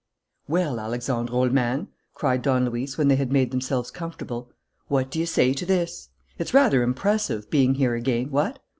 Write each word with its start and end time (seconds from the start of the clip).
"Well, 0.47 0.79
Alexandre, 0.79 1.31
old 1.31 1.51
man," 1.53 1.89
cried 2.15 2.41
Don 2.41 2.65
Luis, 2.65 2.97
when 2.97 3.07
they 3.07 3.17
had 3.17 3.31
made 3.31 3.51
themselves 3.51 3.91
comfortable, 3.91 4.51
"what 4.87 5.11
do 5.11 5.19
you 5.19 5.27
say 5.27 5.53
to 5.53 5.63
this? 5.63 6.09
It's 6.39 6.55
rather 6.55 6.81
impressive, 6.81 7.51
being 7.51 7.75
here 7.75 7.93
again, 7.93 8.31
what? 8.31 8.57